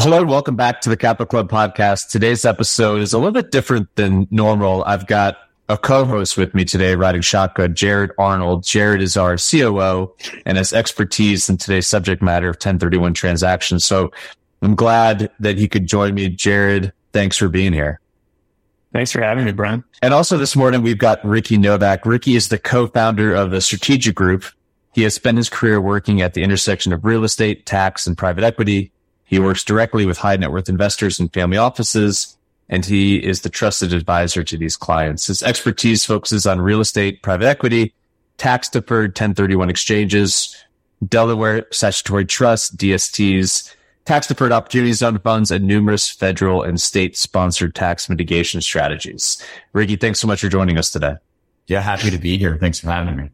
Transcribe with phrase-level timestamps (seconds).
[0.06, 2.10] Hello and welcome back to the Capital Club podcast.
[2.10, 4.84] Today's episode is a little bit different than normal.
[4.84, 5.36] I've got
[5.68, 8.62] a co-host with me today, riding shotgun, Jarrod Arnold.
[8.62, 13.84] Jarrod is our COO and has expertise in today's subject matter of 1031 transactions.
[13.84, 14.12] So
[14.62, 16.30] I'm glad that he could join me.
[16.30, 17.98] Jarrod, thanks for being here.
[18.92, 19.82] Thanks for having me, Brian.
[20.02, 22.06] And also this morning, we've got Ricky Novak.
[22.06, 24.44] Ricky is the co-founder of the Strategic Group.
[24.94, 28.44] He has spent his career working at the intersection of real estate, tax, and private
[28.44, 28.92] equity.
[29.26, 32.36] He works directly with high net worth investors and family offices,
[32.68, 35.26] and he is the trusted advisor to these clients.
[35.26, 37.92] His expertise focuses on real estate, private equity,
[38.38, 40.56] tax deferred 1031 exchanges,
[41.06, 47.74] Delaware statutory trusts, DSTs, tax deferred opportunity zone funds, and numerous federal and state sponsored
[47.74, 49.42] tax mitigation strategies.
[49.72, 51.16] Ricky, thanks so much for joining us today.
[51.66, 52.56] Yeah, happy to be here.
[52.58, 53.30] Thanks for having me.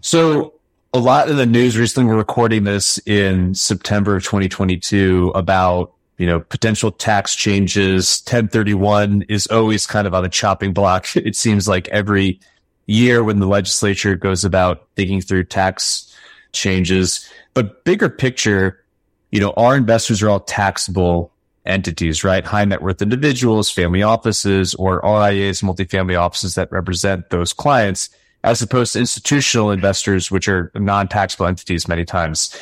[0.00, 0.55] So
[0.96, 2.08] a lot in the news recently.
[2.08, 8.22] We're recording this in September of 2022 about, you know, potential tax changes.
[8.24, 11.06] 1031 is always kind of on the chopping block.
[11.16, 12.40] It seems like every
[12.86, 16.16] year when the legislature goes about thinking through tax
[16.52, 18.82] changes, but bigger picture,
[19.30, 21.30] you know, our investors are all taxable
[21.66, 22.44] entities, right?
[22.44, 28.08] High net worth individuals, family offices, or RIAs, multifamily offices that represent those clients
[28.44, 32.56] as opposed to institutional investors, which are non-taxable entities many times.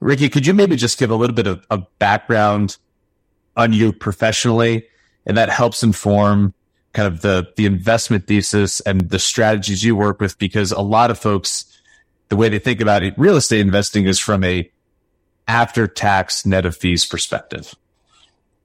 [0.00, 2.78] Ricky, could you maybe just give a little bit of, of background
[3.56, 4.86] on you professionally?
[5.26, 6.54] And that helps inform
[6.94, 11.10] kind of the, the investment thesis and the strategies you work with, because a lot
[11.10, 11.66] of folks,
[12.30, 14.70] the way they think about it, real estate investing is from a
[15.46, 17.74] after tax net of fees perspective.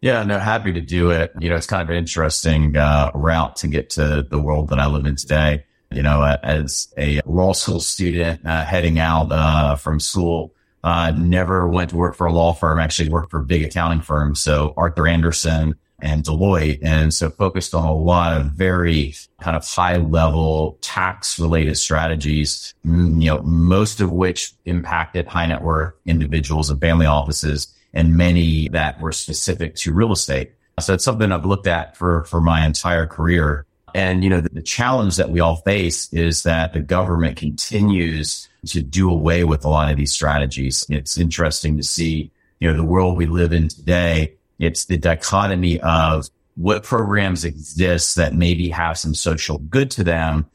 [0.02, 1.34] Yeah, no, happy to do it.
[1.40, 4.80] You know, it's kind of an interesting uh, route to get to the world that
[4.80, 9.76] I live in today you know, as a law school student uh, heading out uh,
[9.76, 12.80] from school, uh, never went to work for a law firm.
[12.80, 17.88] Actually worked for big accounting firms, so Arthur Andersen and Deloitte, and so focused on
[17.88, 22.74] a lot of very kind of high level tax related strategies.
[22.84, 28.68] You know, most of which impacted high net worth individuals and family offices, and many
[28.70, 30.52] that were specific to real estate.
[30.82, 33.66] So it's something I've looked at for for my entire career.
[33.96, 38.50] And, you know, the, the, challenge that we all face is that the government continues
[38.66, 40.86] to do away with a lot of these strategies.
[40.90, 44.34] It's interesting to see, you know, the world we live in today.
[44.59, 50.48] It's the dichotomy of what programs exist that maybe have some social good to them,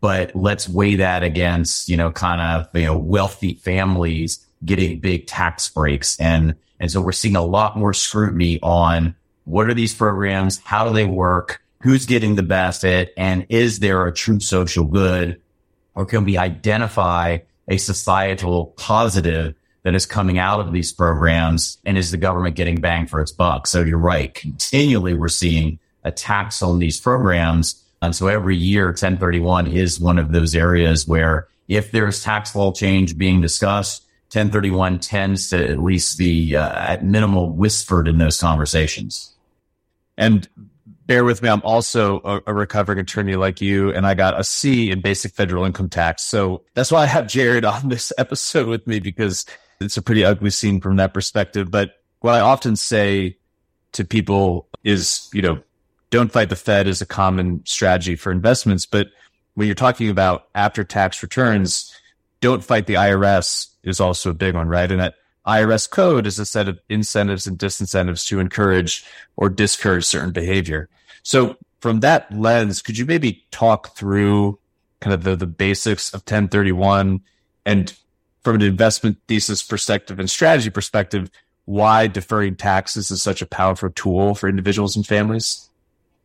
[0.00, 5.28] but let's weigh that against, you know, kind of, you know, wealthy families getting big
[5.28, 6.18] tax breaks.
[6.18, 9.14] And, and so we're seeing a lot more scrutiny on
[9.44, 10.58] what are these programs?
[10.58, 11.62] How do they work?
[11.82, 15.40] Who's getting the benefit and is there a true social good
[15.94, 17.38] or can we identify
[17.68, 22.80] a societal positive that is coming out of these programs and is the government getting
[22.80, 23.66] bang for its buck?
[23.66, 24.32] So you're right.
[24.32, 30.32] Continually we're seeing attacks on these programs, And so every year, 1031 is one of
[30.32, 36.16] those areas where if there's tax law change being discussed, 1031 tends to at least
[36.16, 39.34] be uh, at minimal whispered in those conversations.
[40.16, 40.48] And
[41.10, 44.44] bear with me, I'm also a, a, recovering attorney like you, and I got a
[44.44, 46.22] C in basic federal income tax.
[46.22, 49.44] So that's why I have Jarrod on this episode with me because
[49.80, 51.68] it's a pretty ugly scene from that perspective.
[51.68, 53.38] But what I often say
[53.90, 55.60] to people is, you know,
[56.10, 58.86] don't fight the Fed is a common strategy for investments.
[58.86, 59.08] But
[59.54, 61.92] when you're talking about after tax returns,
[62.40, 64.88] don't fight the IRS is also a big one, right?
[64.88, 65.14] And that
[65.44, 69.04] IRS code is a set of incentives and disincentives to encourage
[69.34, 70.88] or discourage certain behavior.
[71.22, 74.58] So from that lens, could you maybe talk through
[75.00, 77.20] kind of the, the basics of 1031
[77.64, 77.96] and
[78.42, 81.30] from an investment thesis perspective and strategy perspective,
[81.64, 85.68] why deferring taxes is such a powerful tool for individuals and families?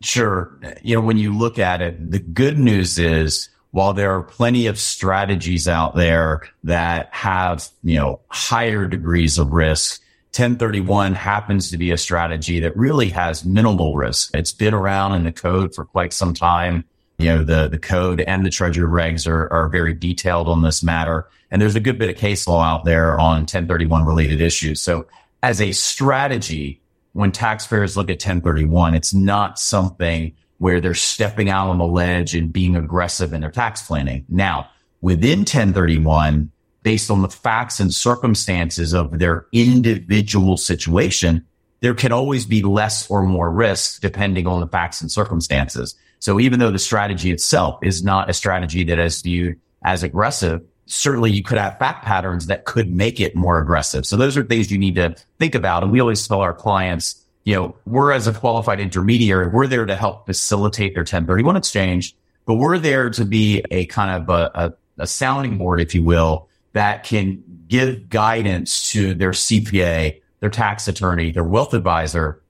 [0.02, 0.58] Sure.
[0.82, 4.68] You know, when you look at it, the good news is while there are plenty
[4.68, 10.02] of strategies out there that have, you know, higher degrees of risk,
[10.36, 14.36] 1031 happens to be a strategy that really has minimal risk.
[14.36, 16.84] It's been around in the code for quite some time.
[17.18, 20.84] You know, the, the code and the treasury regs are, are very detailed on this
[20.84, 21.30] matter.
[21.50, 24.82] And there's a good bit of case law out there on 1031 related issues.
[24.82, 25.08] So
[25.42, 26.82] as a strategy,
[27.14, 32.36] when taxpayers look at 1031, it's not something where they're stepping out on the ledge
[32.36, 34.26] and being aggressive in their tax planning.
[34.28, 36.52] Now, within 1031,
[36.86, 41.44] based on the facts and circumstances of their individual situation,
[41.82, 45.96] there can always be less or more risk depending on the facts and circumstances.
[46.20, 50.62] So even though the strategy itself is not a strategy that is viewed as aggressive,
[50.86, 54.06] certainly you could have fact patterns that could make it more aggressive.
[54.06, 55.82] So those are things you need to think about.
[55.82, 59.88] And we always tell our clients, you know, we're as a qualified intermediary, we're there
[59.88, 62.16] to help facilitate their 1031 exchange,
[62.46, 66.04] but we're there to be a kind of a, a, a sounding board, if you
[66.04, 72.42] will, that can give guidance to their CPA, their tax attorney, their wealth advisor,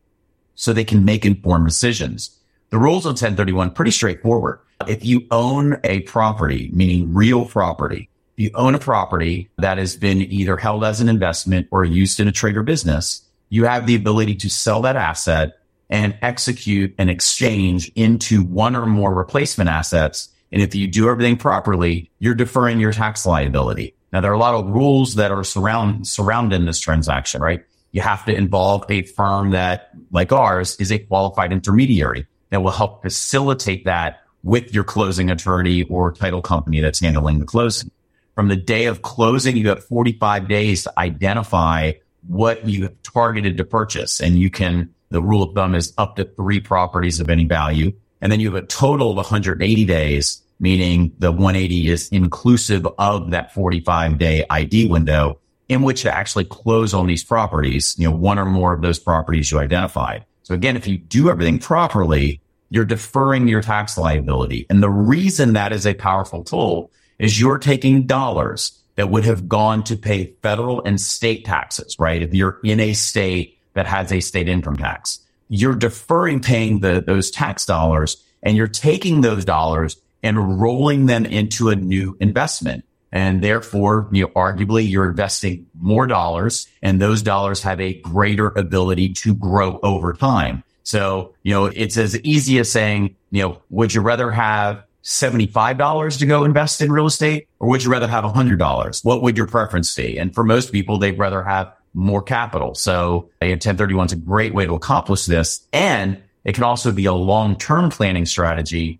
[0.55, 2.35] so they can make informed decisions.
[2.71, 4.61] The rules on 1031 pretty straightforward.
[4.87, 10.21] If you own a property, meaning real property, you own a property that has been
[10.21, 13.95] either held as an investment or used in a trade or business, you have the
[13.95, 15.59] ability to sell that asset
[15.91, 20.29] and execute an exchange into one or more replacement assets.
[20.51, 23.93] And if you do everything properly, you're deferring your tax liability.
[24.15, 27.65] Now, there are a lot of rules that are surround, surrounding this transaction, right?
[27.91, 32.71] You have to involve a firm that, like ours, is a qualified intermediary that will
[32.71, 37.91] help facilitate that with your closing attorney or title company that's handling the closing.
[38.35, 41.91] From the day of closing, you have 45 days to identify
[42.25, 44.21] what you have targeted to purchase.
[44.21, 47.91] And you can, the rule of thumb is up to three properties of any value.
[48.21, 53.31] And then you have a total of 180 days, meaning the 180 is inclusive of
[53.31, 58.15] that 45 day ID window in which to actually close on these properties, you know,
[58.15, 60.25] one or more of those properties you identified.
[60.43, 64.65] So again, if you do everything properly, you're deferring your tax liability.
[64.69, 69.47] And the reason that is a powerful tool is you're taking dollars that would have
[69.47, 72.21] gone to pay federal and state taxes, right?
[72.21, 75.19] If you're in a state that has a state income tax,
[75.49, 81.25] you're deferring paying the, those tax dollars and you're taking those dollars and rolling them
[81.25, 82.83] into a new investment.
[83.11, 88.47] And therefore, you know, arguably you're investing more dollars and those dollars have a greater
[88.47, 90.63] ability to grow over time.
[90.83, 96.19] So, you know, it's as easy as saying, you know, would you rather have $75
[96.19, 99.05] to go invest in real estate or would you rather have $100?
[99.05, 100.17] What would your preference be?
[100.17, 102.75] And for most people, they'd rather have more capital.
[102.75, 105.65] So a 1031 is a great way to accomplish this.
[105.71, 108.99] And it can also be a long-term planning strategy.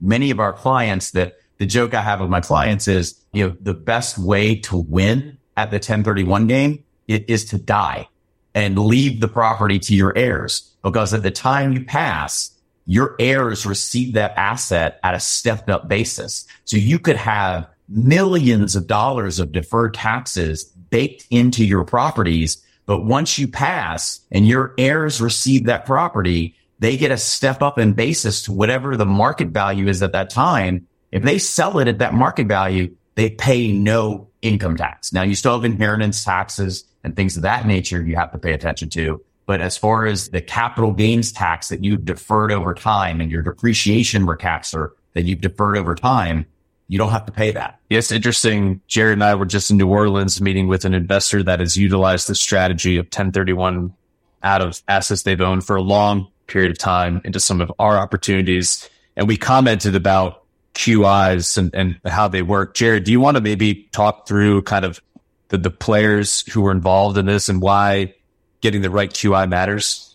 [0.00, 3.56] Many of our clients that the joke I have with my clients is, you know,
[3.60, 8.08] the best way to win at the 1031 game is to die
[8.54, 12.52] and leave the property to your heirs because at the time you pass,
[12.86, 16.46] your heirs receive that asset at a stepped up basis.
[16.64, 22.62] So you could have millions of dollars of deferred taxes baked into your properties.
[22.86, 27.78] But once you pass and your heirs receive that property, they get a step up
[27.78, 30.86] in basis to whatever the market value is at that time.
[31.10, 35.12] If they sell it at that market value, they pay no income tax.
[35.12, 38.52] Now you still have inheritance taxes and things of that nature you have to pay
[38.52, 39.24] attention to.
[39.46, 43.42] But as far as the capital gains tax that you've deferred over time and your
[43.42, 46.46] depreciation recapture that you've deferred over time,
[46.88, 47.80] you don't have to pay that.
[47.88, 48.80] Yes, interesting.
[48.88, 52.28] Jarrod and I were just in New Orleans meeting with an investor that has utilized
[52.28, 53.94] the strategy of 1031
[54.42, 57.98] out of assets they've owned for a long period of time into some of our
[57.98, 58.88] opportunities.
[59.16, 60.42] and we commented about
[60.74, 62.74] QIs and, and how they work.
[62.74, 65.00] Jarrod, do you want to maybe talk through kind of
[65.48, 68.14] the, the players who were involved in this and why
[68.60, 70.14] getting the right QI matters?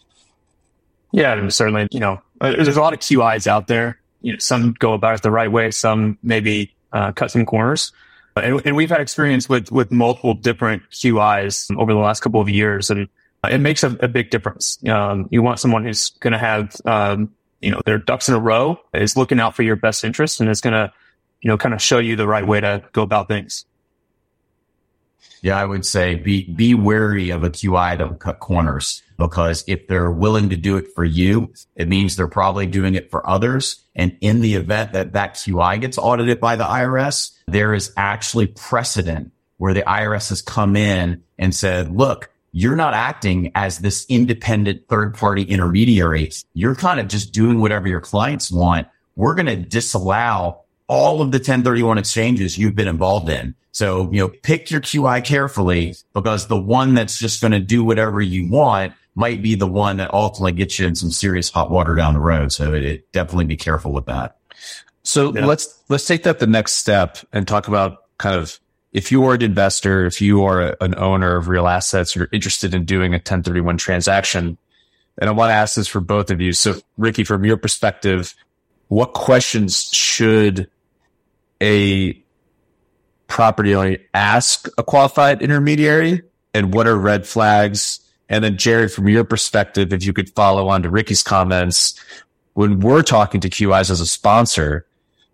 [1.11, 1.88] Yeah, certainly.
[1.91, 4.00] You know, uh, there's a lot of QIs out there.
[4.21, 7.91] You know, some go about it the right way, some maybe uh, cut some corners.
[8.35, 12.47] And, and, we've had experience with with multiple different QIs over the last couple of
[12.47, 13.09] years, and
[13.50, 14.77] it makes a, a big difference.
[14.88, 18.39] Um, you want someone who's going to have um, you know their ducks in a
[18.39, 20.91] row, is looking out for your best interest, and is going to
[21.41, 23.65] you know kind of show you the right way to go about things.
[25.41, 29.63] Yeah, I would say be be wary of a QI that will cut corners because
[29.67, 33.27] if they're willing to do it for you, it means they're probably doing it for
[33.27, 33.81] others.
[33.95, 38.48] And in the event that that QI gets audited by the IRS, there is actually
[38.48, 44.05] precedent where the IRS has come in and said, look, you're not acting as this
[44.10, 46.31] independent third party intermediary.
[46.53, 48.88] You're kind of just doing whatever your clients want.
[49.15, 53.55] We're going to disallow all of the 1031 exchanges you've been involved in.
[53.72, 57.86] So, you know, pick your QI carefully because the one that's just going to do
[57.86, 61.72] whatever you want might be the one that ultimately gets you in some serious hot
[61.72, 62.51] water down the road.
[62.51, 64.38] So it, it definitely be careful with that.
[65.03, 65.46] So yeah.
[65.46, 68.60] let's, let's take that the next step and talk about kind of
[68.93, 72.74] if you are an investor, if you are an owner of real assets, you're interested
[72.74, 74.57] in doing a 1031 transaction.
[75.17, 76.53] And I want to ask this for both of you.
[76.53, 78.36] So Ricky, from your perspective,
[78.88, 80.69] what questions should
[81.62, 82.21] a
[83.27, 88.00] property owner ask a qualified intermediary and what are red flags?
[88.27, 92.00] And then Jarrod, from your perspective, if you could follow on to Ricky's comments,
[92.53, 94.86] when we're talking to QIs as a sponsor,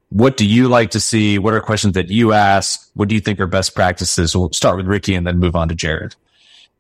[0.10, 1.38] what do you like to see?
[1.38, 2.90] What are questions that you ask?
[2.94, 4.36] What do you think are best practices?
[4.36, 6.16] We'll start with Ricky and then move on to Jarrod.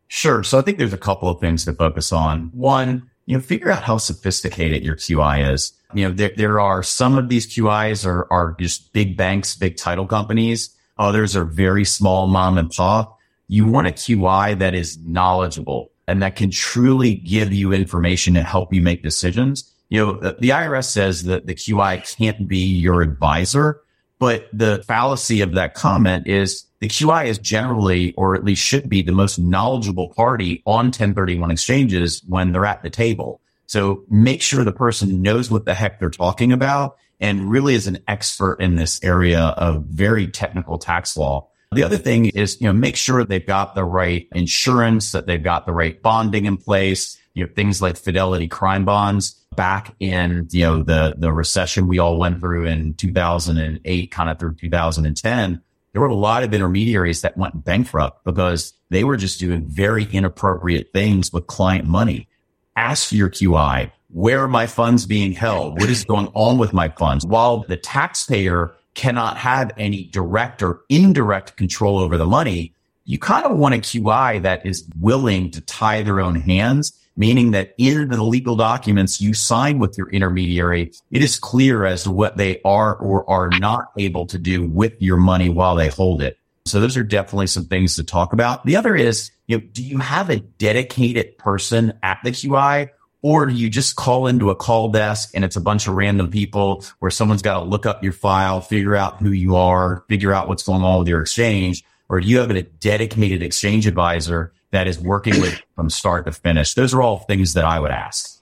[0.07, 0.43] Sure.
[0.43, 2.51] So I think there's a couple of things to focus on.
[2.53, 5.73] One, you know, figure out how sophisticated your QI is.
[5.93, 9.75] You know, there, there are some of these QIs are, are just big banks, big
[9.75, 10.73] title companies.
[10.97, 13.17] Others are very small mom and pop.
[13.49, 18.45] You want a QI that is knowledgeable and that can truly give you information and
[18.45, 23.01] help you make decisions you know, the IRS says that the QI can't be your
[23.01, 23.81] advisor,
[24.19, 28.89] but the fallacy of that comment is the QI is generally, or at least should
[28.89, 33.41] be the most knowledgeable party on 1031 exchanges when they're at the table.
[33.65, 37.87] So make sure the person knows what the heck they're talking about and really is
[37.87, 41.47] an expert in this area of very technical tax law.
[41.73, 45.43] The other thing is, you know, make sure they've got the right insurance, that they've
[45.43, 50.47] got the right bonding in place, you know, things like fidelity crime bonds back in,
[50.51, 55.61] you know, the, the recession we all went through in 2008, kind of through 2010.
[55.91, 60.05] There were a lot of intermediaries that went bankrupt because they were just doing very
[60.05, 62.29] inappropriate things with client money.
[62.77, 63.91] Ask for your QI.
[64.09, 65.81] Where are my funds being held?
[65.81, 67.25] What is going on with my funds?
[67.25, 72.73] While the taxpayer cannot have any direct or indirect control over the money,
[73.05, 77.51] you kind of want a QI that is willing to tie their own hands meaning
[77.51, 82.11] that in the legal documents you sign with your intermediary, it is clear as to
[82.11, 86.21] what they are or are not able to do with your money while they hold
[86.21, 86.37] it.
[86.65, 88.65] So those are definitely some things to talk about.
[88.65, 92.89] The other is, you know, do you have a dedicated person at the QI
[93.21, 96.29] or do you just call into a call desk and it's a bunch of random
[96.29, 100.33] people where someone's got to look up your file, figure out who you are, figure
[100.33, 101.83] out what's going on with your exchange?
[102.09, 106.31] Or do you have a dedicated exchange advisor that is working with from start to
[106.31, 106.75] finish?
[106.75, 108.39] Those are all things that I would ask.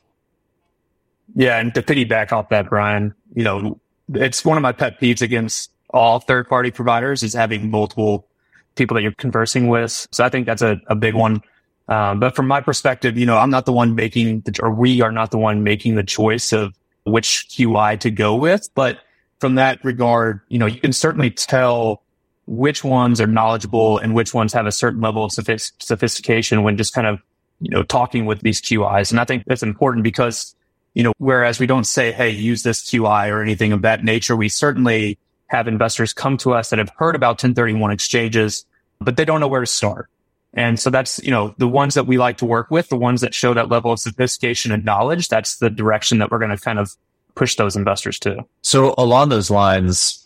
[1.33, 1.59] Yeah.
[1.59, 3.79] And to piggyback off that, Brian, you know,
[4.13, 8.27] it's one of my pet peeves against all third party providers is having multiple
[8.75, 10.07] people that you're conversing with.
[10.11, 11.41] So I think that's a, a big one.
[11.87, 15.01] Um, but from my perspective, you know, I'm not the one making the, or we
[15.01, 16.75] are not the one making the choice of
[17.05, 18.67] which QI to go with.
[18.75, 18.99] But
[19.39, 22.01] from that regard, you know, you can certainly tell
[22.47, 26.93] which ones are knowledgeable and which ones have a certain level of sophistication when just
[26.93, 27.19] kind of,
[27.59, 29.11] you know, talking with these QIs.
[29.11, 30.55] And I think that's important because,
[30.93, 34.35] you know, whereas we don't say, Hey, use this QI or anything of that nature,
[34.35, 38.65] we certainly have investors come to us that have heard about 1031 exchanges,
[38.99, 40.09] but they don't know where to start.
[40.53, 43.21] And so that's, you know, the ones that we like to work with, the ones
[43.21, 45.27] that show that level of sophistication and knowledge.
[45.27, 46.95] That's the direction that we're going to kind of
[47.35, 48.37] push those investors to.
[48.61, 50.24] So along those lines,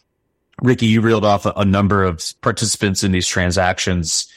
[0.61, 4.27] Ricky, you reeled off a, a number of participants in these transactions.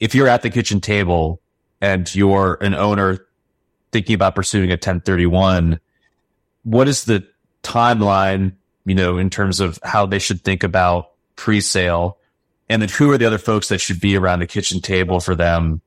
[0.00, 1.40] If you're at the kitchen table
[1.80, 3.26] and you're an owner
[3.92, 5.80] thinking about pursuing a 1031,
[6.64, 7.26] what is the
[7.62, 8.52] timeline,
[8.84, 12.18] you know, in terms of how they should think about pre-sale?
[12.68, 15.34] And then who are the other folks that should be around the kitchen table for
[15.34, 15.80] them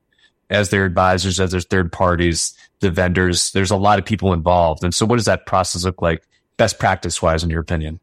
[0.50, 3.52] as their advisors, as their third parties, the vendors?
[3.52, 4.84] There's a lot of people involved.
[4.84, 6.24] And so what does that process look like
[6.58, 8.00] best practice wise, in your opinion?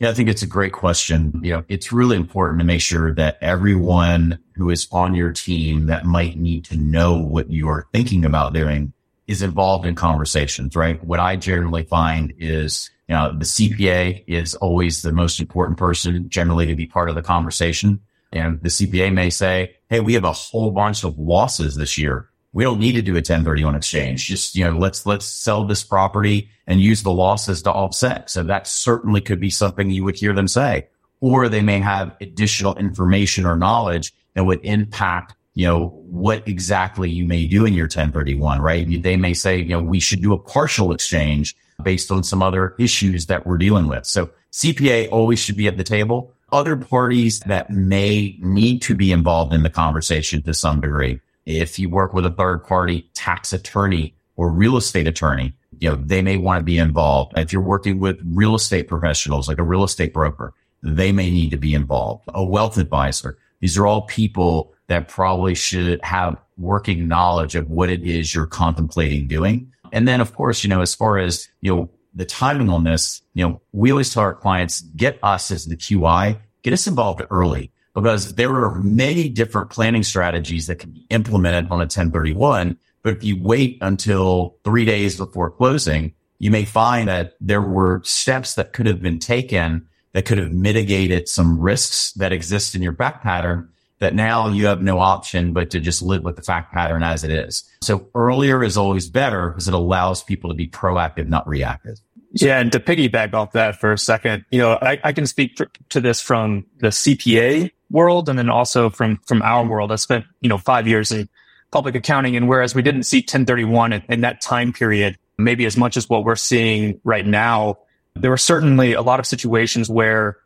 [0.00, 1.40] Yeah, I think it's a great question.
[1.42, 5.86] You know, it's really important to make sure that everyone who is on your team
[5.86, 8.92] that might need to know what you're thinking about doing
[9.26, 11.02] is involved in conversations, right?
[11.02, 16.28] What I generally find is, you know, the CPA is always the most important person
[16.28, 18.00] generally to be part of the conversation.
[18.32, 22.27] And the CPA may say, Hey, we have a whole bunch of losses this year.
[22.52, 24.26] We don't need to do a 1031 exchange.
[24.26, 28.30] Just, you know, let's, let's sell this property and use the losses to offset.
[28.30, 30.88] So that certainly could be something you would hear them say,
[31.20, 37.10] or they may have additional information or knowledge that would impact you know, what exactly
[37.10, 39.02] you may do in your 1031, right?
[39.02, 42.76] They may say, you know, we should do a partial exchange based on some other
[42.78, 44.06] issues that we're dealing with.
[44.06, 46.32] So CPA always should be at the table.
[46.52, 51.20] Other parties that may need to be involved in the conversation to some degree.
[51.48, 55.96] If you work with a third party tax attorney or real estate attorney, you know,
[55.96, 57.32] they may want to be involved.
[57.38, 60.52] If you're working with real estate professionals, like a real estate broker,
[60.82, 62.24] they may need to be involved.
[62.34, 63.38] A wealth advisor.
[63.60, 68.46] These are all people that probably should have working knowledge of what it is you're
[68.46, 69.72] contemplating doing.
[69.90, 73.22] And then, of course, you know, as far as, you know, the timing on this,
[73.32, 77.22] you know, we always tell our clients, get us as the QI, get us involved
[77.30, 82.78] early because there are many different planning strategies that can be implemented on a 1031.
[83.02, 88.00] But if you wait until three days before closing, you may find that there were
[88.04, 92.82] steps that could have been taken that could have mitigated some risks that exist in
[92.82, 96.42] your fact pattern that now you have no option but to just live with the
[96.42, 97.64] fact pattern as it is.
[97.82, 101.98] So earlier is always better because it allows people to be proactive, not reactive.
[102.30, 102.60] Yeah.
[102.60, 106.00] And to piggyback off that for a second, you know, I, I can speak to
[106.00, 109.92] this from the CPA world and then also from, from our world.
[109.92, 111.28] I spent, you know, five years in
[111.70, 112.36] public accounting.
[112.36, 116.08] And whereas we didn't see 1031 in, in that time period, maybe as much as
[116.08, 117.78] what we're seeing right now,
[118.14, 120.38] there were certainly a lot of situations where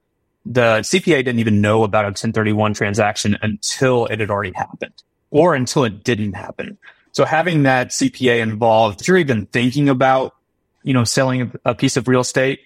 [0.45, 5.55] the CPA didn't even know about a 1031 transaction until it had already happened or
[5.55, 6.77] until it didn't happen.
[7.13, 10.35] So having that CPA involved, if you're even thinking about,
[10.83, 12.61] you know, selling a piece of real estate,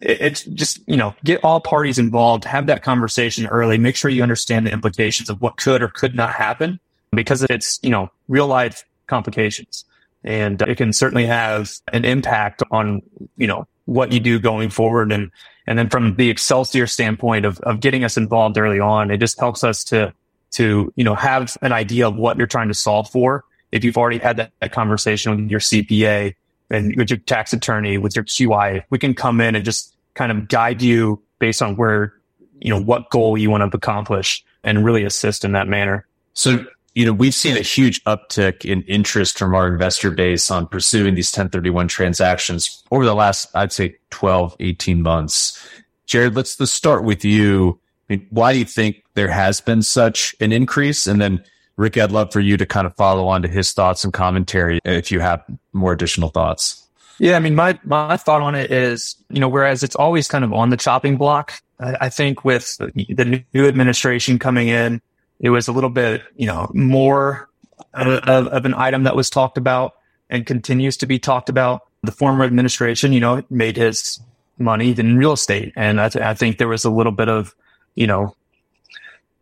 [0.00, 4.22] it's just, you know, get all parties involved, have that conversation early, make sure you
[4.22, 6.78] understand the implications of what could or could not happen
[7.12, 9.84] because it's, you know, real life complications
[10.24, 13.02] and it can certainly have an impact on,
[13.36, 15.10] you know, what you do going forward.
[15.12, 15.30] And,
[15.66, 19.38] and then from the Excelsior standpoint of, of getting us involved early on, it just
[19.38, 20.12] helps us to,
[20.52, 23.44] to, you know, have an idea of what you're trying to solve for.
[23.72, 26.34] If you've already had that, that conversation with your CPA
[26.70, 30.32] and with your tax attorney, with your QI, we can come in and just kind
[30.32, 32.14] of guide you based on where,
[32.60, 36.06] you know, what goal you want to accomplish and really assist in that manner.
[36.34, 36.64] So
[36.98, 41.14] you know, we've seen a huge uptick in interest from our investor base on pursuing
[41.14, 45.64] these 1031 transactions over the last, I'd say 12, 18 months.
[46.08, 47.78] Jarrod, let's, let's start with you.
[48.10, 51.06] I mean, why do you think there has been such an increase?
[51.06, 51.44] And then
[51.78, 54.80] Rick, I'd love for you to kind of follow on to his thoughts and commentary
[54.84, 56.84] if you have more additional thoughts.
[57.20, 60.44] Yeah, I mean, my my thought on it is, you know, whereas it's always kind
[60.44, 65.00] of on the chopping block, I, I think with the new administration coming in,
[65.40, 67.48] it was a little bit, you know, more
[67.94, 69.94] of, of, an item that was talked about
[70.30, 71.82] and continues to be talked about.
[72.02, 74.20] The former administration, you know, made his
[74.58, 75.72] money in real estate.
[75.76, 77.54] And I, th- I think there was a little bit of,
[77.94, 78.36] you know,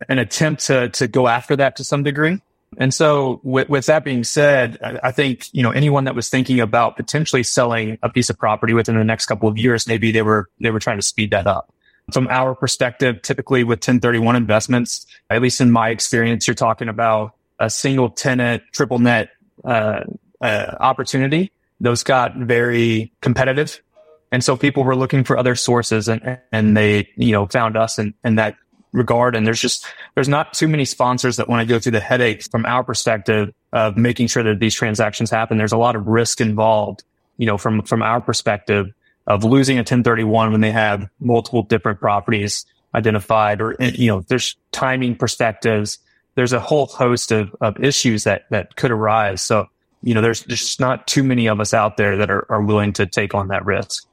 [0.07, 2.39] an attempt to, to go after that to some degree.
[2.77, 6.29] And so with, with that being said, I, I think, you know, anyone that was
[6.29, 10.11] thinking about potentially selling a piece of property within the next couple of years, maybe
[10.11, 11.73] they were, they were trying to speed that up.
[12.11, 17.35] From our perspective, typically with 1031 investments, at least in my experience, you're talking about
[17.59, 19.29] a single tenant, triple net
[19.65, 20.01] uh,
[20.41, 21.51] uh, opportunity.
[21.79, 23.81] Those got very competitive.
[24.31, 27.97] And so people were looking for other sources and, and they, you know, found us
[27.97, 28.55] in, in that
[28.97, 29.35] regard.
[29.35, 32.43] And there's just, there's not too many sponsors that want to go through the headache
[32.43, 35.57] from our perspective of making sure that these transactions happen.
[35.57, 37.03] There's a lot of risk involved,
[37.37, 38.87] you know, from, from our perspective
[39.27, 44.55] of losing a 1031 when they have multiple different properties identified or, you know, there's
[44.71, 45.99] timing perspectives.
[46.35, 49.41] There's a whole host of, of issues that, that could arise.
[49.41, 49.67] So,
[50.01, 52.61] you know, there's, there's just not too many of us out there that are, are
[52.61, 54.06] willing to take on that risk.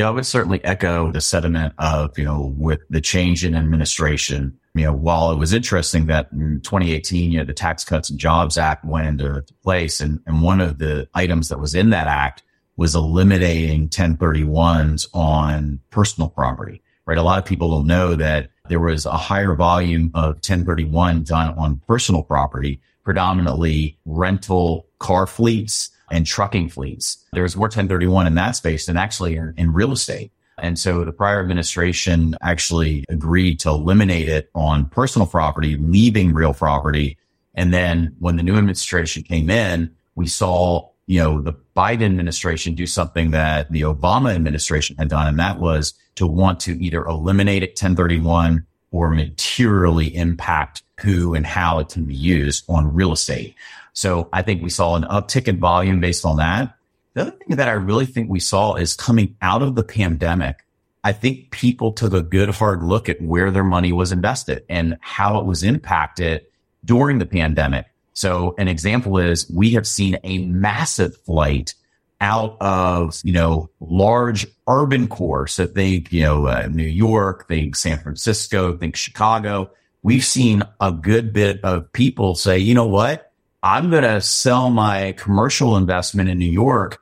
[0.00, 4.58] Yeah, I would certainly echo the sentiment of, you know, with the change in administration,
[4.74, 8.18] you know, while it was interesting that in 2018, you know, the Tax Cuts and
[8.18, 12.06] Jobs Act went into place and, and one of the items that was in that
[12.06, 12.42] act
[12.78, 17.18] was eliminating 1031s on personal property, right?
[17.18, 21.52] A lot of people don't know that there was a higher volume of 1031 done
[21.58, 27.24] on personal property, predominantly rental car fleets, and trucking fleets.
[27.32, 30.32] There's more 1031 in that space than actually in, real estate.
[30.58, 36.52] And so the prior administration actually agreed to eliminate it on personal property, leaving real
[36.52, 37.16] property.
[37.54, 42.74] And then when the new administration came in, we saw, you know, the Biden administration
[42.74, 45.28] do something that the Obama administration had done.
[45.28, 51.46] And that was to want to either eliminate it 1031 or materially impact who and
[51.46, 53.54] how it can be used on real estate.
[53.92, 56.74] So I think we saw an uptick in volume based on that.
[57.14, 60.64] The other thing that I really think we saw is coming out of the pandemic.
[61.02, 64.96] I think people took a good hard look at where their money was invested and
[65.00, 66.46] how it was impacted
[66.84, 67.86] during the pandemic.
[68.12, 71.74] So an example is we have seen a massive flight
[72.20, 75.46] out of, you know, large urban core.
[75.46, 79.70] So think, you know, uh, New York, think San Francisco, think Chicago.
[80.02, 83.29] We've seen a good bit of people say, you know what?
[83.62, 86.98] I'm going to sell my commercial investment in New York.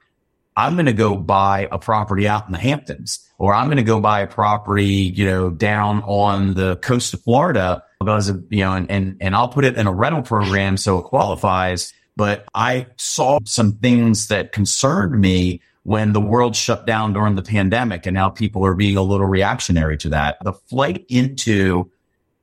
[0.57, 3.85] I'm going to go buy a property out in the Hamptons or I'm going to
[3.85, 8.61] go buy a property, you know, down on the coast of Florida because of, you
[8.61, 11.93] know, and, and, and I'll put it in a rental program so it qualifies.
[12.17, 17.43] But I saw some things that concerned me when the world shut down during the
[17.43, 20.39] pandemic and now people are being a little reactionary to that.
[20.43, 21.89] The flight into,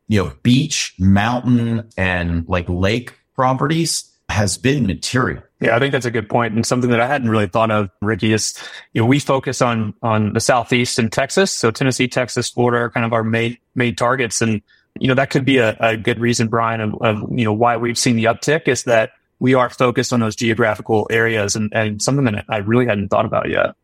[0.07, 5.43] you know, beach, mountain and like lake properties has been material.
[5.61, 7.89] Yeah, I think that's a good point and something that I hadn't really thought of,
[8.01, 8.57] Ricky, is
[8.93, 11.51] you know, we focus on on the southeast and Texas.
[11.51, 14.41] So Tennessee, Texas, Florida are kind of our main main targets.
[14.41, 14.61] And,
[14.99, 17.77] you know, that could be a, a good reason, Brian, of, of, you know, why
[17.77, 22.01] we've seen the uptick is that we are focused on those geographical areas and, and
[22.01, 23.75] something that I really hadn't thought about yet.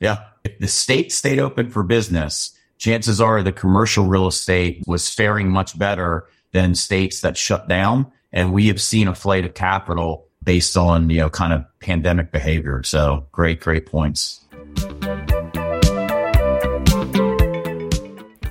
[0.00, 0.24] Yeah.
[0.44, 5.50] If the state stayed open for business, chances are the commercial real estate was faring
[5.50, 8.10] much better than states that shut down.
[8.32, 12.32] And we have seen a flight of capital based on, you know, kind of pandemic
[12.32, 12.82] behavior.
[12.82, 14.40] So great, great points.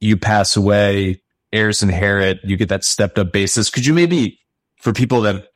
[0.00, 3.70] You pass away, heirs inherit, you get that stepped up basis.
[3.70, 4.38] Could you maybe,
[4.76, 5.48] for people that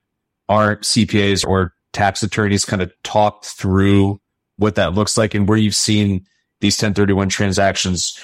[0.48, 4.20] aren't CPAs or tax attorneys, kind of talk through
[4.62, 6.24] what that looks like and where you've seen
[6.60, 8.18] these 1031 transactions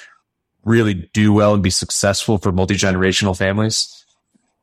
[0.65, 4.05] really do well and be successful for multi-generational families?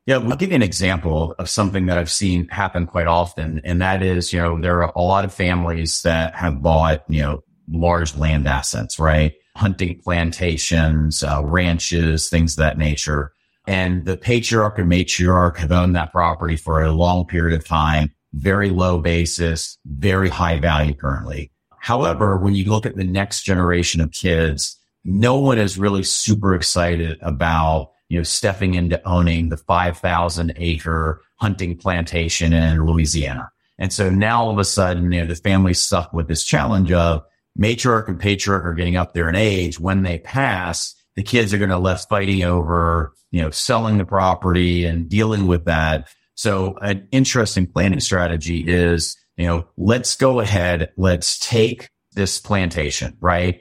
[0.06, 3.60] Yeah, I'll give you an example of something that I've seen happen quite often.
[3.64, 7.22] And that is, you know, there are a lot of families that have bought, you
[7.22, 9.34] know, large land assets, right?
[9.56, 13.32] Hunting plantations, uh, ranches, things of that nature.
[13.66, 18.12] And the patriarch and matriarch have owned that property for a long period of time,
[18.32, 21.50] very low basis, very high value currently.
[21.86, 26.52] However, when you look at the next generation of kids, no one is really super
[26.52, 33.52] excited about, you know, stepping into owning the 5,000 acre hunting plantation in Louisiana.
[33.78, 36.90] And so now all of a sudden, you know, the family's stuck with this challenge
[36.90, 37.22] of
[37.56, 39.78] matriarch and patriarch are getting up there in age.
[39.78, 44.04] When they pass, the kids are going to left fighting over, you know, selling the
[44.04, 46.08] property and dealing with that.
[46.34, 50.90] So an interesting planning strategy is you know, let's go ahead.
[50.96, 53.60] Let's take this plantation, right?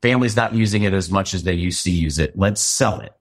[0.00, 2.36] Family's not using it as much as they used to use it.
[2.36, 3.12] Let's sell it.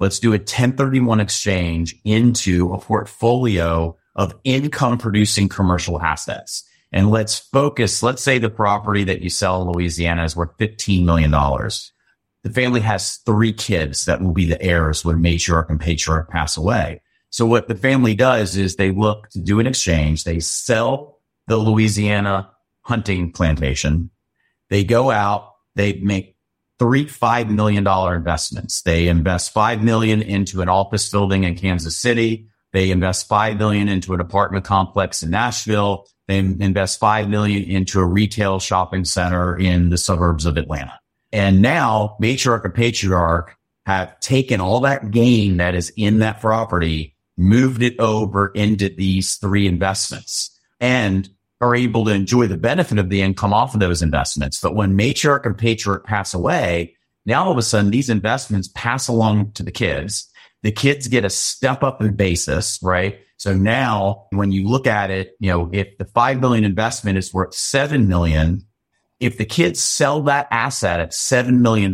[0.00, 6.64] Let's do a 1031 exchange into a portfolio of income producing commercial assets.
[6.92, 8.02] And let's focus.
[8.02, 11.30] Let's say the property that you sell in Louisiana is worth $15 million.
[11.30, 16.56] The family has three kids that will be the heirs when matriarch and patriarch pass
[16.56, 17.02] away.
[17.30, 20.22] So what the family does is they look to do an exchange.
[20.24, 21.13] They sell
[21.46, 22.50] the Louisiana
[22.82, 24.10] hunting plantation.
[24.70, 26.36] They go out, they make
[26.78, 28.82] three, five million dollar investments.
[28.82, 32.48] They invest five million into an office building in Kansas City.
[32.72, 36.06] They invest five million into an apartment complex in Nashville.
[36.26, 40.98] They invest five million into a retail shopping center in the suburbs of Atlanta.
[41.32, 47.16] And now matriarch and patriarch have taken all that gain that is in that property,
[47.36, 50.53] moved it over into these three investments
[50.84, 51.30] and
[51.62, 54.60] are able to enjoy the benefit of the income off of those investments.
[54.60, 56.94] But when matriarch and patriarch pass away,
[57.26, 60.30] Now all of a sudden these investments pass along to the kids.
[60.62, 63.18] The kids get a step up in basis, right?
[63.38, 67.32] So now when you look at it, you know, if the 5 million investment is
[67.32, 68.66] worth 7 million,
[69.20, 71.92] if the kids sell that asset at $7 million,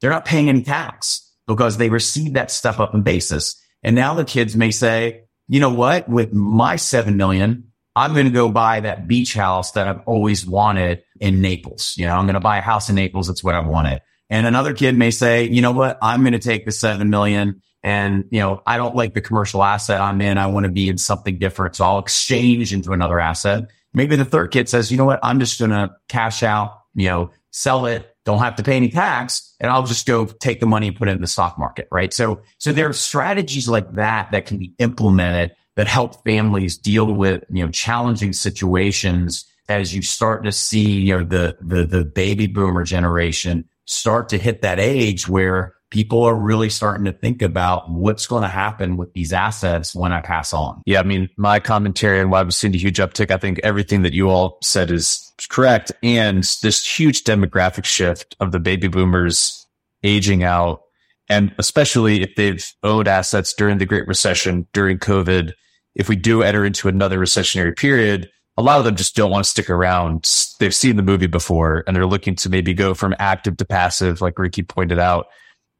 [0.00, 3.60] they're not paying any tax because they received that step up in basis.
[3.82, 6.08] And now the kids may say, you know what?
[6.08, 7.67] With my 7 million,
[7.98, 11.94] I'm going to go buy that beach house that I've always wanted in Naples.
[11.98, 13.26] You know, I'm going to buy a house in Naples.
[13.26, 14.00] That's what I wanted.
[14.30, 15.98] And another kid may say, you know what?
[16.00, 19.62] I'm going to take the 7 million and, you know, I don't like the commercial
[19.64, 20.38] asset I'm in.
[20.38, 21.76] I want to be in something different.
[21.76, 23.64] So I'll exchange into another asset.
[23.94, 25.18] Maybe the third kid says, you know what?
[25.22, 28.90] I'm just going to cash out, you know, sell it, don't have to pay any
[28.90, 31.88] tax, and I'll just go take the money and put it in the stock market.
[31.90, 32.12] Right.
[32.12, 37.12] So, so there are strategies like that that can be implemented that help families deal
[37.12, 42.04] with, you know, challenging situations as you start to see, you know, the, the, the
[42.04, 47.42] baby boomer generation start to hit that age where people are really starting to think
[47.42, 50.82] about what's going to happen with these assets when I pass on.
[50.84, 50.98] Yeah.
[50.98, 54.12] I mean, my commentary on why we've seen a huge uptick, I think everything that
[54.12, 55.92] you all said is correct.
[56.02, 59.64] And this huge demographic shift of the baby boomers
[60.02, 60.82] aging out.
[61.28, 65.52] And especially if they've owned assets during the Great Recession, during COVID,
[65.94, 69.44] if we do enter into another recessionary period, a lot of them just don't want
[69.44, 70.28] to stick around.
[70.58, 74.20] They've seen the movie before and they're looking to maybe go from active to passive,
[74.20, 75.26] like Ricky pointed out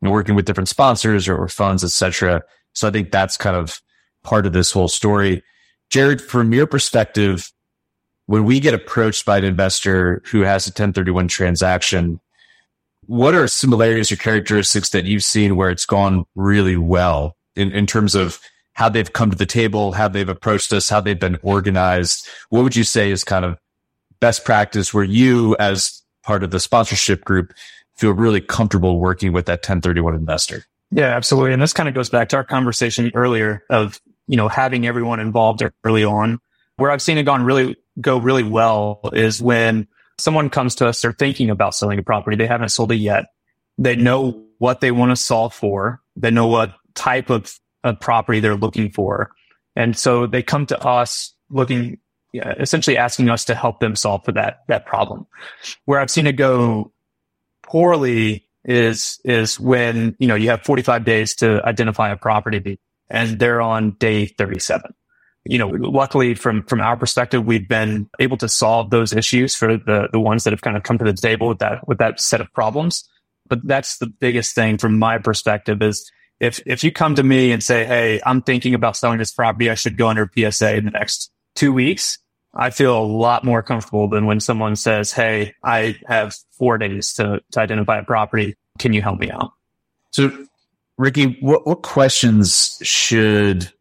[0.00, 2.42] and working with different sponsors or, or funds, etc.
[2.74, 3.80] So I think that's kind of
[4.22, 5.42] part of this whole story.
[5.90, 7.50] Jarrod, from your perspective,
[8.26, 12.20] when we get approached by an investor who has a 1031 transaction,
[13.06, 17.86] what are similarities or characteristics that you've seen where it's gone really well in, in
[17.86, 18.38] terms of
[18.78, 22.28] how they've come to the table, how they've approached us, how they've been organized?
[22.50, 23.58] What would you say is kind of
[24.20, 27.52] best practice where you, as part of the sponsorship group,
[27.96, 30.64] feel really comfortable working with that 1031 investor.
[30.92, 31.54] Yeah, absolutely.
[31.54, 35.18] And this kind of goes back to our conversation earlier of, you know, having everyone
[35.18, 36.38] involved early on.
[36.76, 39.88] Where I've seen it gone really go really well is when
[40.18, 42.36] someone comes to us, they're thinking about selling a property.
[42.36, 43.24] They haven't sold it yet.
[43.76, 46.00] They know what they want to solve for.
[46.14, 49.30] They know what type of, of property they're looking for.
[49.76, 51.98] And so they come to us looking,
[52.34, 55.26] essentially asking us to help them solve for that, that problem.
[55.84, 56.92] Where I've seen it go
[57.62, 63.38] poorly is is when you know you have 45 days to identify a property and
[63.38, 64.94] they're on day 37
[65.44, 69.76] you know luckily from from our perspective we've been able to solve those issues for
[69.76, 72.20] the the ones that have kind of come to the table with that with that
[72.20, 73.08] set of problems
[73.46, 77.52] but that's the biggest thing from my perspective is if if you come to me
[77.52, 80.84] and say hey i'm thinking about selling this property i should go under psa in
[80.84, 82.18] the next two weeks
[82.54, 87.14] I feel a lot more comfortable than when someone says, Hey, I have four days
[87.14, 88.56] to, to identify a property.
[88.78, 89.52] Can you help me out?
[90.10, 90.46] So,
[90.96, 93.72] Ricky, what, what questions should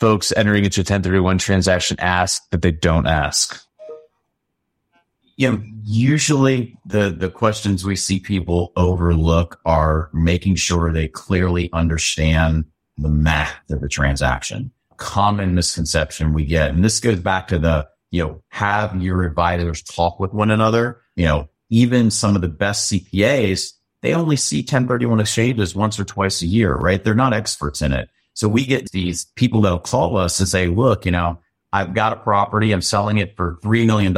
[0.00, 3.62] folks entering into a 1031 transaction ask that they don't ask?
[5.38, 11.70] You know, usually the, the questions we see people overlook are making sure they clearly
[11.72, 12.66] understand
[12.98, 16.70] the math of the transaction common misconception we get.
[16.70, 21.00] And this goes back to the, you know, have your advisors talk with one another.
[21.16, 23.72] You know, even some of the best CPAs,
[24.02, 27.02] they only see 1031 exchanges once or twice a year, right?
[27.02, 28.10] They're not experts in it.
[28.34, 31.40] So we get these people that'll call us and say, look, you know,
[31.72, 32.72] I've got a property.
[32.72, 34.14] I'm selling it for $3 million.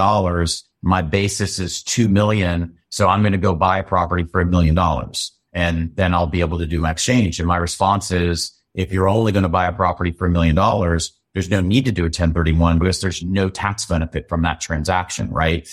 [0.83, 2.77] My basis is 2 million.
[2.89, 6.27] So I'm going to go buy a property for a million dollars and then I'll
[6.27, 7.39] be able to do my exchange.
[7.39, 10.55] And my response is, if you're only going to buy a property for a million
[10.55, 14.61] dollars, there's no need to do a 1031 because there's no tax benefit from that
[14.61, 15.69] transaction, right?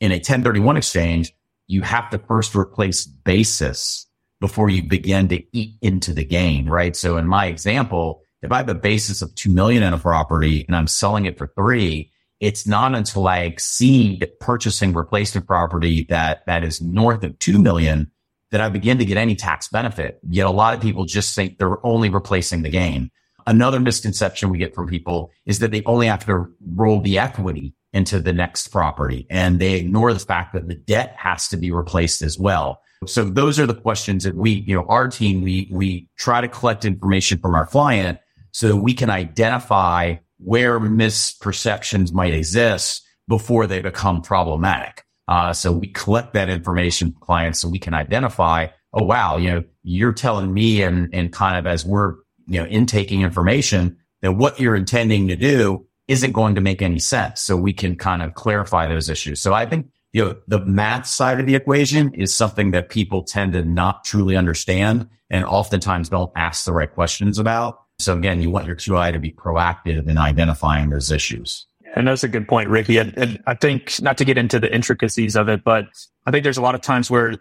[0.00, 1.32] In a 1031 exchange,
[1.66, 4.06] you have to first replace basis
[4.40, 6.96] before you begin to eat into the gain, right?
[6.96, 10.64] So in my example, if I have a basis of 2 million in a property
[10.66, 16.44] and I'm selling it for three, it's not until I exceed purchasing replacement property that
[16.46, 18.10] that is north of 2 million
[18.50, 20.18] that I begin to get any tax benefit.
[20.28, 23.10] Yet a lot of people just think they're only replacing the gain.
[23.46, 27.74] Another misconception we get from people is that they only have to roll the equity
[27.92, 31.70] into the next property and they ignore the fact that the debt has to be
[31.70, 32.82] replaced as well.
[33.06, 36.48] So those are the questions that we, you know, our team, we, we try to
[36.48, 38.18] collect information from our client
[38.52, 45.04] so that we can identify where misperceptions might exist before they become problematic.
[45.26, 49.50] Uh, so we collect that information from clients so we can identify, oh, wow, you
[49.50, 52.14] know, you're telling me and, and kind of as we're,
[52.46, 56.98] you know, intaking information that what you're intending to do isn't going to make any
[56.98, 57.42] sense.
[57.42, 59.40] So we can kind of clarify those issues.
[59.40, 63.22] So I think you know, the math side of the equation is something that people
[63.22, 67.82] tend to not truly understand and oftentimes don't ask the right questions about.
[67.98, 71.66] So again, you want your QI to be proactive in identifying those issues.
[71.96, 72.98] And that's a good point, Ricky.
[72.98, 75.86] And, and, I think not to get into the intricacies of it, but
[76.26, 77.34] I think there's a lot of times where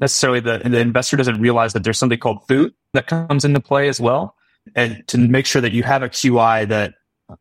[0.00, 3.88] necessarily the, the investor doesn't realize that there's something called boot that comes into play
[3.88, 4.34] as well.
[4.74, 6.94] And to make sure that you have a QI that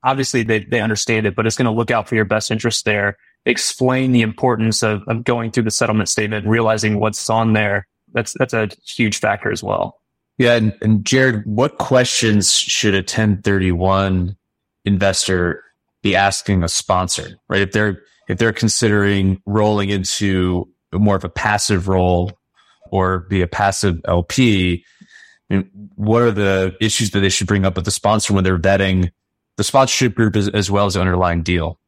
[0.04, 2.86] obviously they, they understand it, but it's going to look out for your best interest
[2.86, 3.18] there.
[3.46, 7.88] Explain the importance of, of going through the settlement statement, realizing what's on there.
[8.14, 10.00] That's, that's a huge factor as well.
[10.40, 10.56] Yeah.
[10.56, 14.36] And, and Jarrod, what questions should a 1031
[14.86, 15.64] investor
[16.02, 17.62] be asking a sponsor, right?
[17.62, 22.32] If they're, if they're considering rolling into more of a passive role
[22.90, 24.84] or be a passive LP,
[25.50, 28.44] I mean, what are the issues that they should bring up with the sponsor when
[28.44, 29.12] they're vetting
[29.58, 31.80] the sponsorship group as, as well as the underlying deal?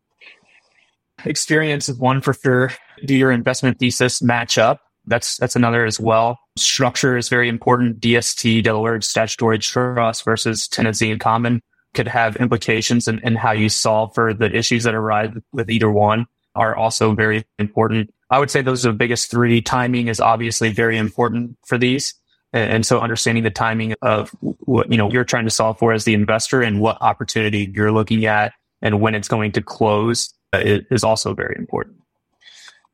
[1.24, 2.74] Experience is one for sure.
[3.06, 4.82] Do your investment thesis match up?
[5.06, 6.38] That's that's another as well.
[6.58, 8.00] Structure is very important.
[8.00, 11.62] DST, Delaware Statutory Trust versus tenancy in common
[11.94, 15.92] could have implications in, in how you solve for the issues that arise with either
[15.92, 18.14] one are also very important.
[18.30, 19.62] I would say those are the biggest three.
[19.62, 22.14] Timing is obviously very important for these.
[22.54, 26.04] And so understanding the timing of what, you know, you're trying to solve for as
[26.04, 30.60] the investor and what opportunity you're looking at and when it's going to close uh,
[30.62, 32.01] is also very important.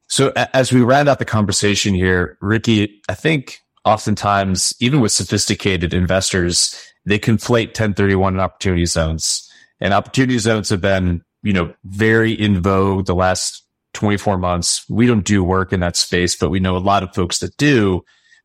[0.07, 5.93] So as we round out the conversation here, Ricky, I think oftentimes, even with sophisticated
[5.93, 9.49] investors, they conflate 1031 and opportunity zones.
[9.79, 14.87] And opportunity zones have been, you know, very in vogue the last 24 months.
[14.89, 17.55] We don't do work in that space, but we know a lot of folks that
[17.57, 18.03] do.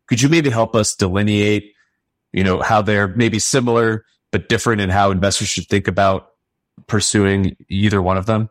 [0.08, 1.72] Could you maybe help us delineate,
[2.32, 6.28] you know, how they're maybe similar, but different in how investors should think about
[6.86, 8.48] pursuing either one of them?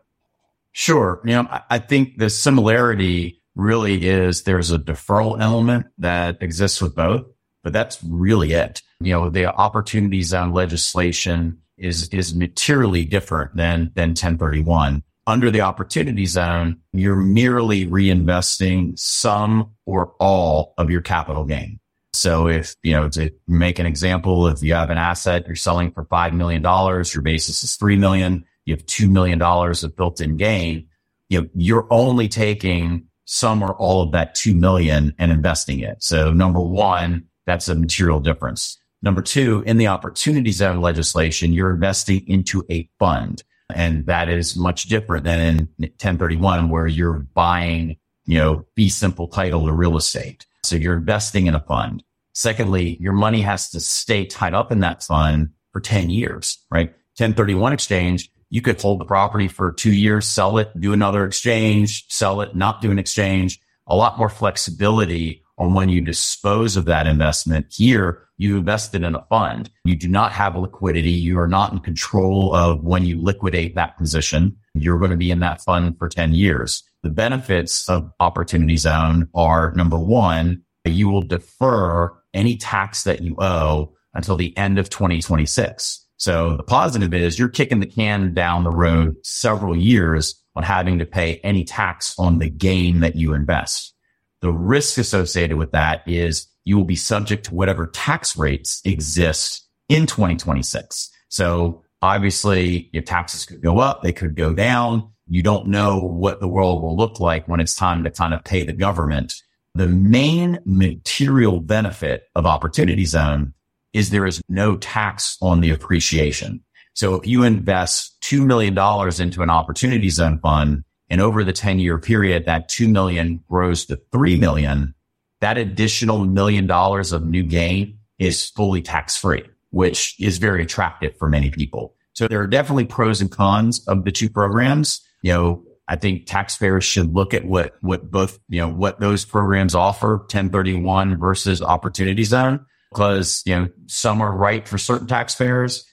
[0.72, 1.20] Sure.
[1.24, 6.94] You know, I think the similarity really is there's a deferral element that exists with
[6.94, 7.26] both
[7.62, 8.82] but that's really it.
[9.00, 15.02] You know, the opportunity zone legislation is, is materially different than, than 1031.
[15.26, 21.78] Under the opportunity zone, you're merely reinvesting some or all of your capital gain.
[22.12, 25.92] So if, you know, to make an example, if you have an asset you're selling
[25.92, 30.36] for $5 million, your basis is 3 million, you have $2 million of built in
[30.36, 30.86] gain,
[31.28, 36.02] you know, you're only taking some or all of that 2 million and investing it.
[36.02, 38.78] So number one, that's a material difference.
[39.02, 43.42] Number two, in the opportunity zone legislation, you're investing into a fund.
[43.74, 47.96] And that is much different than in 1031 where you're buying,
[48.26, 50.46] you know, fee simple title or real estate.
[50.62, 52.04] So you're investing in a fund.
[52.34, 56.90] Secondly, your money has to stay tied up in that fund for 10 years, right?
[57.18, 62.04] 1031 exchange, you could hold the property for two years, sell it, do another exchange,
[62.08, 66.84] sell it, not do an exchange, a lot more flexibility on when you dispose of
[66.84, 67.64] that investment.
[67.70, 69.70] Here, you invested in a fund.
[69.86, 71.12] You do not have liquidity.
[71.12, 74.58] You are not in control of when you liquidate that position.
[74.74, 76.82] You're going to be in that fund for 10 years.
[77.02, 83.34] The benefits of opportunity zone are number one, you will defer any tax that you
[83.38, 86.01] owe until the end of 2026.
[86.22, 91.00] So the positive is you're kicking the can down the road several years on having
[91.00, 93.92] to pay any tax on the gain that you invest.
[94.40, 99.68] The risk associated with that is you will be subject to whatever tax rates exist
[99.88, 101.10] in 2026.
[101.28, 104.02] So obviously your taxes could go up.
[104.02, 105.10] They could go down.
[105.26, 108.44] You don't know what the world will look like when it's time to kind of
[108.44, 109.34] pay the government.
[109.74, 113.54] The main material benefit of opportunity zone
[113.92, 116.62] is there is no tax on the appreciation.
[116.94, 118.76] So if you invest $2 million
[119.20, 123.84] into an opportunity zone fund, and over the 10 year period, that 2 million grows
[123.86, 124.94] to 3 million.
[125.40, 131.16] That additional million dollars of new gain is fully tax free, which is very attractive
[131.18, 131.94] for many people.
[132.14, 135.02] So there are definitely pros and cons of the two programs.
[135.20, 139.26] You know, I think taxpayers should look at what, what both, you know, what those
[139.26, 145.84] programs offer, 1031 versus opportunity zone, because, you know, some are right for certain taxpayers,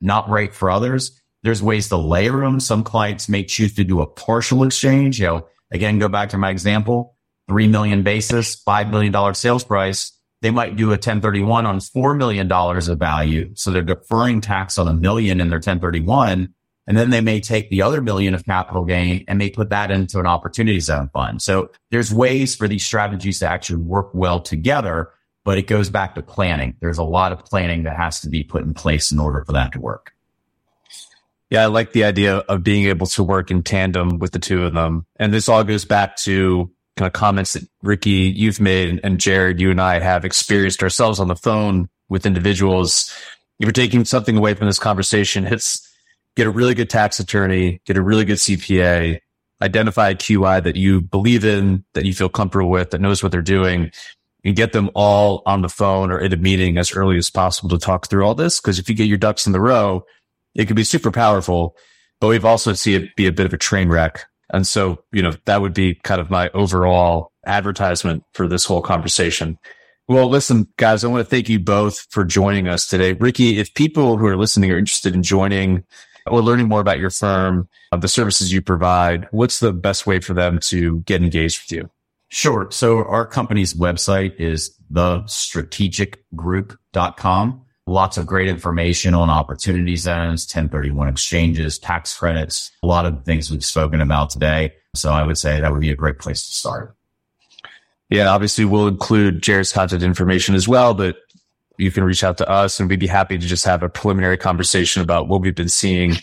[0.00, 1.20] not right for others.
[1.42, 2.60] There's ways to layer them.
[2.60, 5.20] Some clients may choose to do a partial exchange.
[5.20, 7.16] You know, again, go back to my example,
[7.48, 10.12] three million basis, $5 million sales price.
[10.42, 13.50] They might do a 1031 on $4 million of value.
[13.54, 16.52] So they're deferring tax on a million in their 1031.
[16.86, 19.90] And then they may take the other million of capital gain and they put that
[19.90, 21.42] into an opportunity zone fund.
[21.42, 25.10] So there's ways for these strategies to actually work well together,
[25.46, 26.74] but it goes back to planning.
[26.80, 29.52] There's a lot of planning that has to be put in place in order for
[29.52, 30.12] that to work.
[31.50, 34.64] Yeah, I like the idea of being able to work in tandem with the two
[34.64, 35.06] of them.
[35.20, 39.60] And this all goes back to kind of comments that Ricky, you've made and Jarrod,
[39.60, 43.14] you and I have experienced ourselves on the phone with individuals.
[43.60, 45.88] If you're taking something away from this conversation, it's
[46.34, 49.20] get a really good tax attorney, get a really good CPA,
[49.62, 53.30] identify a QI that you believe in, that you feel comfortable with, that knows what
[53.30, 53.92] they're doing,
[54.46, 57.68] and get them all on the phone or in a meeting as early as possible
[57.68, 58.60] to talk through all this.
[58.60, 60.04] Cause if you get your ducks in the row,
[60.54, 61.76] it could be super powerful,
[62.20, 64.24] but we've also seen it be a bit of a train wreck.
[64.52, 68.82] And so, you know, that would be kind of my overall advertisement for this whole
[68.82, 69.58] conversation.
[70.06, 73.14] Well, listen, guys, I want to thank you both for joining us today.
[73.14, 75.82] Ricky, if people who are listening are interested in joining
[76.24, 80.20] or learning more about your firm, uh, the services you provide, what's the best way
[80.20, 81.90] for them to get engaged with you?
[82.28, 82.68] Sure.
[82.70, 87.62] So our company's website is thestrategicgroup.com.
[87.88, 93.48] Lots of great information on opportunity zones, 1031 exchanges, tax credits, a lot of things
[93.48, 94.72] we've spoken about today.
[94.96, 96.96] So I would say that would be a great place to start.
[98.10, 101.16] Yeah, obviously we'll include Jarrod's contact information as well, but
[101.78, 104.36] you can reach out to us and we'd be happy to just have a preliminary
[104.36, 106.16] conversation about what we've been seeing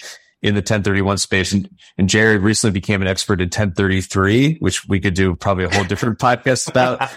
[0.43, 1.53] in the 1031 space.
[1.53, 5.73] And, and Jarrod recently became an expert in 1033, which we could do probably a
[5.73, 7.09] whole different podcast about.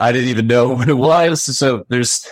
[0.00, 1.42] I didn't even know what it was.
[1.42, 2.26] So there's,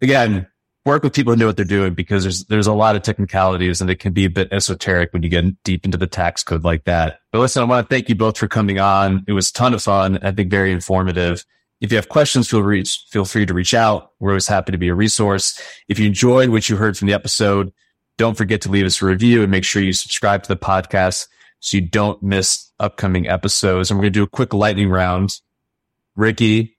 [0.00, 0.46] again,
[0.86, 3.82] work with people who know what they're doing because there's, there's a lot of technicalities
[3.82, 6.64] and it can be a bit esoteric when you get deep into the tax code
[6.64, 7.18] like that.
[7.30, 9.24] But listen, I want to thank you both for coming on.
[9.28, 10.18] It was a ton of fun.
[10.22, 11.44] I think very informative.
[11.82, 14.12] If you have questions, feel reach, feel free to reach out.
[14.18, 15.60] We're always happy to be a resource.
[15.88, 17.72] If you enjoyed what you heard from the episode,
[18.20, 21.26] don't forget to leave us a review and make sure you subscribe to the podcast
[21.60, 23.90] so you don't miss upcoming episodes.
[23.90, 25.30] And we're going to do a quick lightning round.
[26.16, 26.76] Ricky,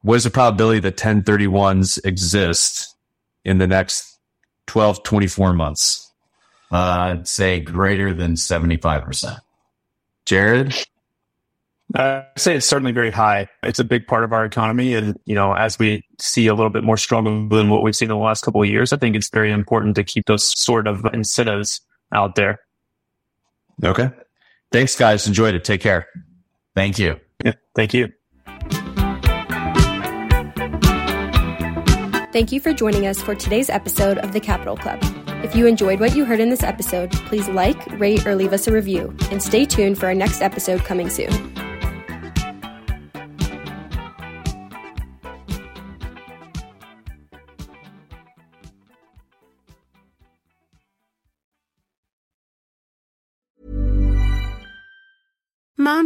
[0.00, 2.96] what is the probability that 1031s exist
[3.44, 4.18] in the next
[4.68, 6.10] 12, 24 months?
[6.70, 9.38] Uh, I'd say greater than 75%.
[10.24, 10.86] Jarrod?
[11.94, 13.48] Uh, I'd say it's certainly very high.
[13.62, 14.94] It's a big part of our economy.
[14.94, 18.10] And, you know, as we see a little bit more struggle than what we've seen
[18.10, 20.86] in the last couple of years, I think it's very important to keep those sort
[20.86, 21.80] of incentives
[22.14, 22.60] out there.
[23.84, 24.10] Okay.
[24.70, 25.26] Thanks, guys.
[25.26, 25.64] Enjoyed it.
[25.64, 26.06] Take care.
[26.74, 27.20] Thank you.
[27.44, 28.08] Yeah, thank you.
[32.32, 34.98] Thank you for joining us for today's episode of the Capital Club.
[35.44, 38.66] If you enjoyed what you heard in this episode, please like, rate, or leave us
[38.66, 41.61] a review, and stay tuned for our next episode coming soon.